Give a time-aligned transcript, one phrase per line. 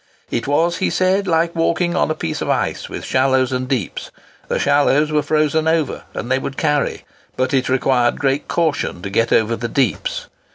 [0.31, 4.09] It was, he said, like walking upon a piece of ice with shallows and deeps;
[4.47, 7.05] the shallows were frozen over, and they would carry,
[7.37, 10.25] but it required great caution to get over the deeps.